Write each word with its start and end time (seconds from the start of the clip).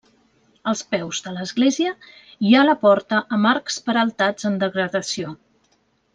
Als 0.69 0.79
peus 0.93 1.19
de 1.25 1.33
l'església 1.35 1.91
hi 2.47 2.55
ha 2.61 2.65
la 2.69 2.75
porta 2.87 3.21
amb 3.37 3.51
arcs 3.51 3.79
peraltats 3.91 4.49
en 4.53 4.59
degradació. 4.65 5.37